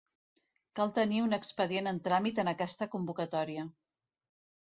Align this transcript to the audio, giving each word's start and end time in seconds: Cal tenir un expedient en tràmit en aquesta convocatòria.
Cal 0.77 0.93
tenir 0.99 1.19
un 1.25 1.37
expedient 1.37 1.91
en 1.91 1.99
tràmit 2.09 2.41
en 2.45 2.51
aquesta 2.53 2.87
convocatòria. 2.97 3.67